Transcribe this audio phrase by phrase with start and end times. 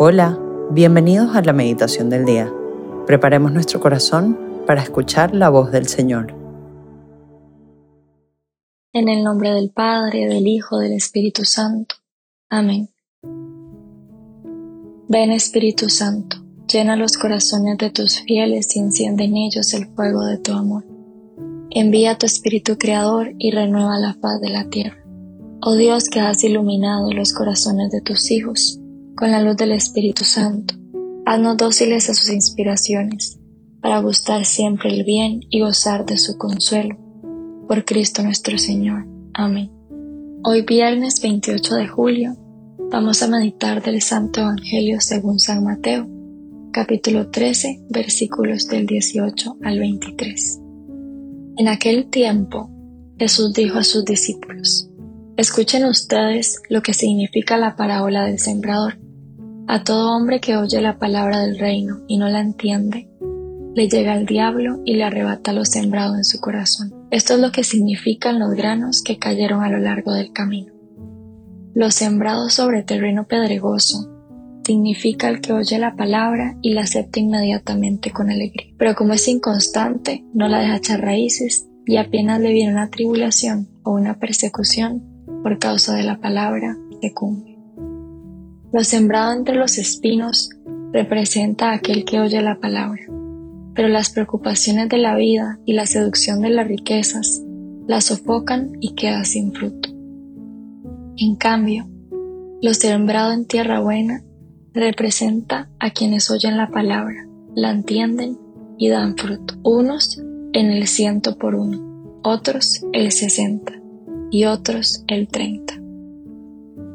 [0.00, 0.38] Hola,
[0.70, 2.52] bienvenidos a la meditación del día.
[3.04, 6.36] Preparemos nuestro corazón para escuchar la voz del Señor.
[8.92, 11.96] En el nombre del Padre, del Hijo, del Espíritu Santo.
[12.48, 12.90] Amén.
[15.08, 16.36] Ven Espíritu Santo,
[16.72, 20.84] llena los corazones de tus fieles y enciende en ellos el fuego de tu amor.
[21.70, 25.04] Envía tu Espíritu Creador y renueva la paz de la tierra.
[25.60, 28.80] Oh Dios que has iluminado los corazones de tus hijos
[29.18, 30.76] con la luz del Espíritu Santo.
[31.26, 33.40] Haznos dóciles a sus inspiraciones,
[33.82, 36.96] para gustar siempre el bien y gozar de su consuelo.
[37.66, 39.06] Por Cristo nuestro Señor.
[39.34, 39.72] Amén.
[40.44, 42.36] Hoy viernes 28 de julio
[42.92, 46.08] vamos a meditar del Santo Evangelio según San Mateo,
[46.70, 50.60] capítulo 13, versículos del 18 al 23.
[51.56, 52.70] En aquel tiempo
[53.18, 54.88] Jesús dijo a sus discípulos,
[55.36, 59.07] Escuchen ustedes lo que significa la parábola del sembrador.
[59.70, 63.06] A todo hombre que oye la palabra del reino y no la entiende,
[63.74, 66.94] le llega el diablo y le arrebata lo sembrado en su corazón.
[67.10, 70.72] Esto es lo que significan los granos que cayeron a lo largo del camino.
[71.74, 74.10] Lo sembrado sobre terreno pedregoso
[74.64, 78.72] significa el que oye la palabra y la acepta inmediatamente con alegría.
[78.78, 83.68] Pero como es inconstante, no la deja echar raíces y apenas le viene una tribulación
[83.82, 85.04] o una persecución
[85.42, 87.47] por causa de la palabra, se cumple.
[88.70, 90.50] Lo sembrado entre los espinos
[90.92, 93.00] representa a aquel que oye la palabra,
[93.74, 97.42] pero las preocupaciones de la vida y la seducción de las riquezas
[97.86, 99.88] la sofocan y queda sin fruto.
[101.16, 101.88] En cambio,
[102.60, 104.22] lo sembrado en tierra buena
[104.74, 108.38] representa a quienes oyen la palabra, la entienden
[108.76, 109.54] y dan fruto.
[109.62, 113.72] Unos en el ciento por uno, otros el sesenta
[114.30, 115.74] y otros el treinta.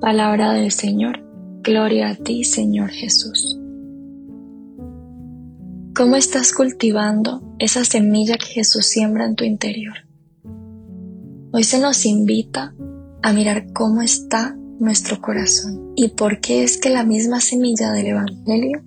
[0.00, 1.27] Palabra del Señor
[1.68, 3.58] Gloria a ti, Señor Jesús.
[5.94, 9.92] ¿Cómo estás cultivando esa semilla que Jesús siembra en tu interior?
[11.52, 12.74] Hoy se nos invita
[13.22, 18.06] a mirar cómo está nuestro corazón y por qué es que la misma semilla del
[18.06, 18.82] Evangelio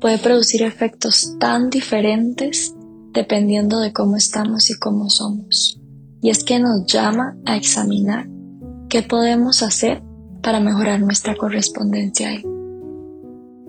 [0.00, 2.74] puede producir efectos tan diferentes
[3.12, 5.80] dependiendo de cómo estamos y cómo somos.
[6.20, 8.28] Y es que nos llama a examinar
[8.88, 10.02] qué podemos hacer
[10.42, 12.44] para mejorar nuestra correspondencia a.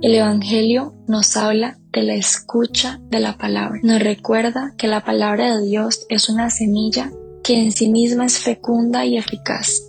[0.02, 3.80] El Evangelio nos habla de la escucha de la palabra.
[3.84, 7.12] Nos recuerda que la palabra de Dios es una semilla
[7.44, 9.82] que en sí misma es fecunda y eficaz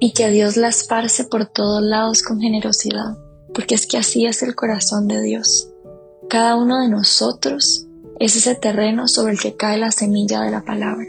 [0.00, 3.18] y que Dios la esparce por todos lados con generosidad,
[3.52, 5.68] porque es que así es el corazón de Dios.
[6.28, 7.86] Cada uno de nosotros
[8.18, 11.06] es ese terreno sobre el que cae la semilla de la palabra.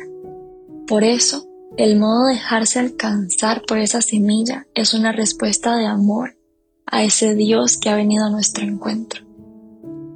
[0.88, 6.38] Por eso, el modo de dejarse alcanzar por esa semilla es una respuesta de amor
[6.86, 9.24] a ese Dios que ha venido a nuestro encuentro.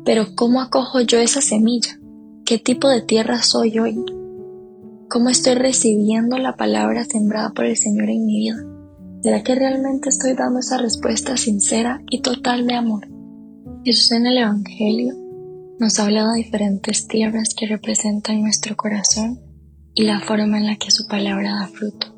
[0.04, 2.00] Pero ¿cómo acojo yo esa semilla?
[2.46, 4.04] ¿Qué tipo de tierra soy hoy?
[5.10, 8.58] ¿Cómo estoy recibiendo la palabra sembrada por el Señor en mi vida?
[9.22, 13.08] ¿Será que realmente estoy dando esa respuesta sincera y total de amor?
[13.86, 15.16] Jesús en el Evangelio
[15.80, 19.40] nos habla de diferentes tierras que representan nuestro corazón
[19.96, 22.16] y la forma en la que su palabra da fruto.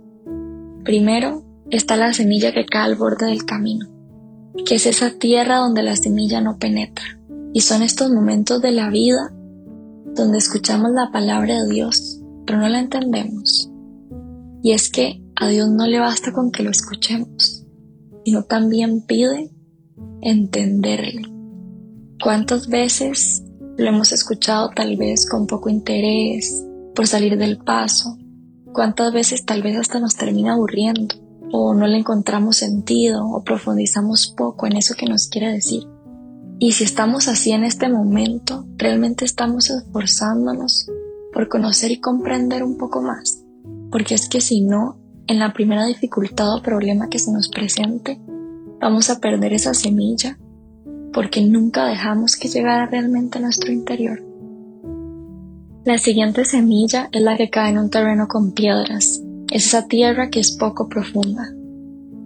[0.84, 3.88] Primero está la semilla que cae al borde del camino,
[4.66, 7.20] que es esa tierra donde la semilla no penetra.
[7.54, 9.34] Y son estos momentos de la vida
[10.14, 13.72] donde escuchamos la palabra de Dios, pero no la entendemos.
[14.62, 17.66] Y es que a Dios no le basta con que lo escuchemos,
[18.24, 19.52] sino también pide
[20.22, 21.22] entenderle.
[22.22, 23.44] ¿Cuántas veces
[23.78, 28.18] lo hemos escuchado tal vez con poco interés, por salir del paso,
[28.74, 31.16] cuántas veces tal vez hasta nos termina aburriendo
[31.52, 35.84] o no le encontramos sentido o profundizamos poco en eso que nos quiere decir.
[36.58, 40.90] Y si estamos así en este momento, realmente estamos esforzándonos
[41.34, 43.44] por conocer y comprender un poco más.
[43.92, 48.22] Porque es que si no, en la primera dificultad o problema que se nos presente,
[48.80, 50.38] vamos a perder esa semilla
[51.14, 54.22] porque nunca dejamos que llegara realmente a nuestro interior.
[55.86, 59.22] La siguiente semilla es la que cae en un terreno con piedras.
[59.52, 61.54] Es esa tierra que es poco profunda.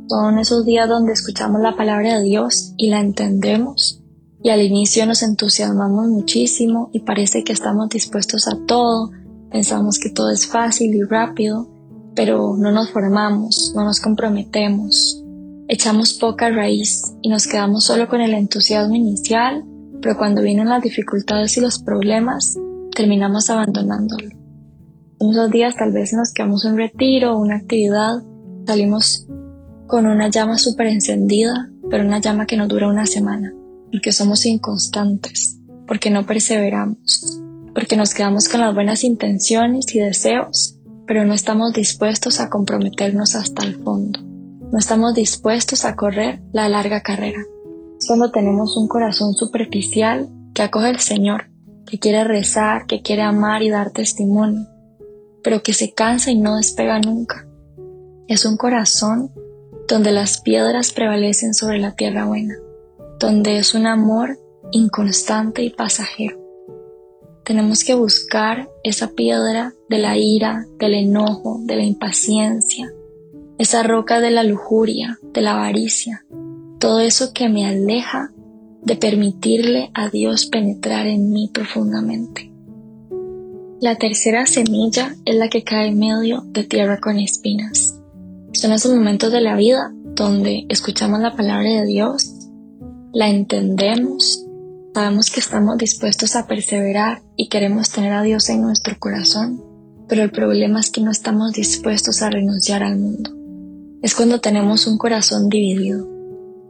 [0.08, 4.02] Son esos días donde escuchamos la palabra de Dios y la entendemos.
[4.42, 9.12] Y al inicio nos entusiasmamos muchísimo y parece que estamos dispuestos a todo.
[9.52, 11.68] Pensamos que todo es fácil y rápido,
[12.16, 15.22] pero no nos formamos, no nos comprometemos.
[15.68, 19.66] Echamos poca raíz y nos quedamos solo con el entusiasmo inicial,
[20.02, 22.58] pero cuando vienen las dificultades y los problemas,
[23.00, 24.28] terminamos abandonándolo.
[25.19, 28.22] Unos días tal vez nos quedamos en retiro o una actividad,
[28.68, 29.25] salimos
[29.88, 33.54] con una llama súper encendida, pero una llama que no dura una semana.
[33.90, 37.42] porque somos inconstantes, porque no perseveramos,
[37.74, 43.34] porque nos quedamos con las buenas intenciones y deseos, pero no estamos dispuestos a comprometernos
[43.34, 44.19] hasta el fondo.
[44.22, 47.40] No estamos dispuestos a correr la larga carrera.
[47.98, 51.50] Es cuando tenemos un corazón superficial que acoge al Señor,
[51.89, 54.68] que quiere rezar, que quiere amar y dar testimonio,
[55.44, 57.47] pero que se cansa y no despega nunca.
[58.27, 59.31] Es un corazón
[59.88, 62.56] donde las piedras prevalecen sobre la tierra buena,
[63.19, 64.39] donde es un amor
[64.71, 66.38] inconstante y pasajero.
[67.44, 72.94] Tenemos que buscar esa piedra de la ira, del enojo, de la impaciencia,
[73.57, 76.25] esa roca de la lujuria, de la avaricia,
[76.80, 78.31] todo eso que me aleja
[78.81, 82.52] de permitirle a Dios penetrar en mí profundamente.
[83.81, 88.00] La tercera semilla es la que cae en medio de tierra con espinas.
[88.52, 92.34] Son esos momentos de la vida donde escuchamos la palabra de Dios,
[93.14, 94.46] la entendemos,
[94.94, 99.64] sabemos que estamos dispuestos a perseverar y queremos tener a Dios en nuestro corazón,
[100.10, 103.32] pero el problema es que no estamos dispuestos a renunciar al mundo.
[104.02, 106.08] Es cuando tenemos un corazón dividido,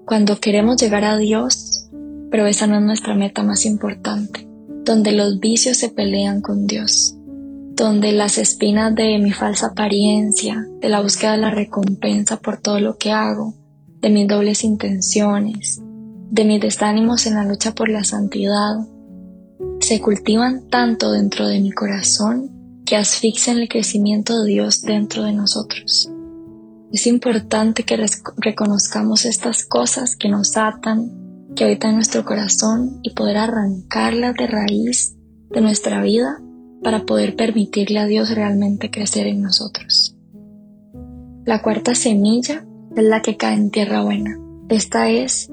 [0.05, 1.88] cuando queremos llegar a Dios,
[2.31, 4.47] pero esa no es nuestra meta más importante,
[4.83, 7.15] donde los vicios se pelean con Dios,
[7.75, 12.79] donde las espinas de mi falsa apariencia, de la búsqueda de la recompensa por todo
[12.79, 13.55] lo que hago,
[14.01, 15.81] de mis dobles intenciones,
[16.31, 18.77] de mis desánimos en la lucha por la santidad,
[19.79, 25.33] se cultivan tanto dentro de mi corazón que asfixian el crecimiento de Dios dentro de
[25.33, 26.09] nosotros.
[26.91, 28.03] Es importante que
[28.37, 34.47] reconozcamos estas cosas que nos atan, que habitan en nuestro corazón y poder arrancarlas de
[34.47, 35.15] raíz
[35.49, 36.41] de nuestra vida
[36.83, 40.15] para poder permitirle a Dios realmente crecer en nosotros.
[41.45, 42.65] La cuarta semilla
[42.95, 44.39] es la que cae en tierra buena.
[44.69, 45.49] Esta es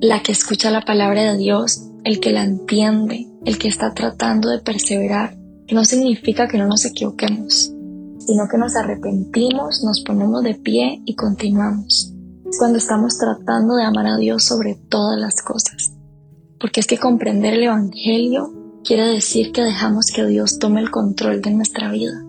[0.00, 4.48] la que escucha la palabra de Dios, el que la entiende, el que está tratando
[4.48, 5.36] de perseverar,
[5.66, 7.72] que no significa que no nos equivoquemos,
[8.18, 12.13] sino que nos arrepentimos, nos ponemos de pie y continuamos.
[12.58, 15.92] Cuando estamos tratando de amar a Dios sobre todas las cosas.
[16.60, 18.52] Porque es que comprender el Evangelio
[18.84, 22.24] quiere decir que dejamos que Dios tome el control de nuestra vida,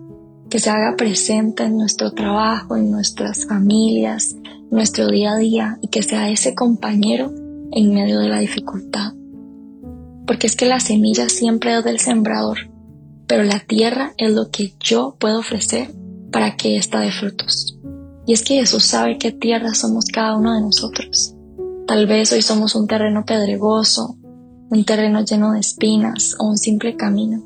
[0.50, 4.36] que se haga presente en nuestro trabajo, en nuestras familias,
[4.72, 7.32] nuestro día a día y que sea ese compañero
[7.72, 9.14] en medio de la dificultad.
[10.26, 12.58] Porque es que la semilla siempre es del sembrador,
[13.28, 15.94] pero la tierra es lo que yo puedo ofrecer
[16.32, 17.75] para que ésta dé frutos.
[18.26, 21.36] Y es que Jesús sabe qué tierra somos cada uno de nosotros.
[21.88, 24.18] Tal vez hoy somos un terreno pedregoso,
[24.70, 27.44] un terreno lleno de espinas o un simple camino.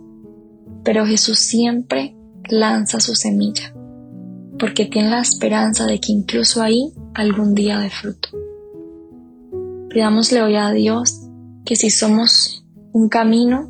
[0.84, 2.16] Pero Jesús siempre
[2.50, 3.74] lanza su semilla,
[4.58, 8.30] porque tiene la esperanza de que incluso ahí algún día dé fruto.
[9.90, 11.28] Pidámosle hoy a Dios
[11.66, 13.70] que si somos un camino,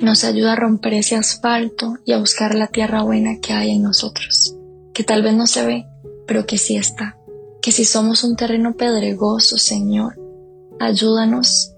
[0.00, 3.82] nos ayude a romper ese asfalto y a buscar la tierra buena que hay en
[3.82, 4.56] nosotros,
[4.94, 5.86] que tal vez no se ve,
[6.28, 7.18] pero que sí está.
[7.60, 10.20] Que si somos un terreno pedregoso, Señor,
[10.78, 11.74] ayúdanos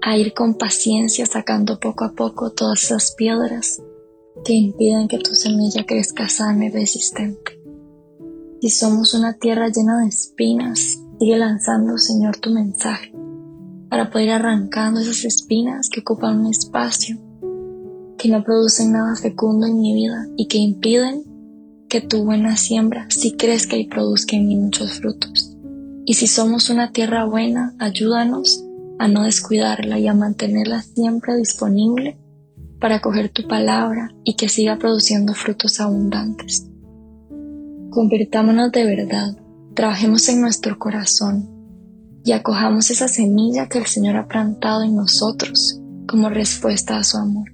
[0.00, 3.80] a ir con paciencia sacando poco a poco todas esas piedras
[4.44, 7.60] que impiden que tu semilla crezca sana y resistente.
[8.60, 13.12] Si somos una tierra llena de espinas, sigue lanzando, Señor, tu mensaje
[13.92, 17.18] para poder ir arrancando esas espinas que ocupan un espacio,
[18.16, 21.31] que no producen nada fecundo en mi vida y que impiden
[21.92, 25.54] que tu buena siembra sí crezca y produzca en mí muchos frutos.
[26.06, 28.64] Y si somos una tierra buena, ayúdanos
[28.98, 32.16] a no descuidarla y a mantenerla siempre disponible
[32.80, 36.66] para coger tu palabra y que siga produciendo frutos abundantes.
[37.90, 39.36] Convirtámonos de verdad,
[39.74, 41.50] trabajemos en nuestro corazón
[42.24, 47.18] y acojamos esa semilla que el Señor ha plantado en nosotros como respuesta a su
[47.18, 47.52] amor.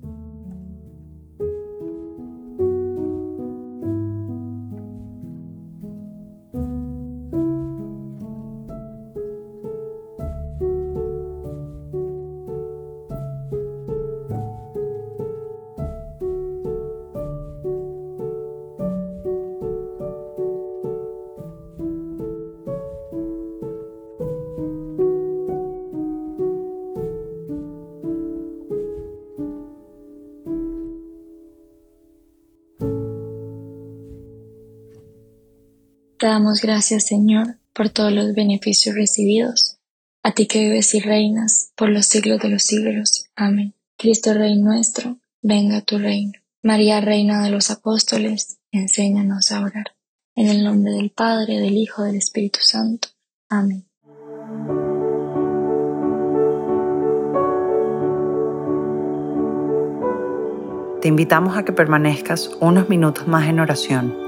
[36.19, 39.79] Te damos gracias, Señor, por todos los beneficios recibidos.
[40.25, 43.27] A ti que vives y reinas por los siglos de los siglos.
[43.37, 43.75] Amén.
[43.97, 46.33] Cristo Rey nuestro, venga tu reino.
[46.61, 49.95] María, Reina de los Apóstoles, enséñanos a orar.
[50.35, 53.11] En el nombre del Padre, del Hijo, del Espíritu Santo.
[53.49, 53.87] Amén.
[61.01, 64.28] Te invitamos a que permanezcas unos minutos más en oración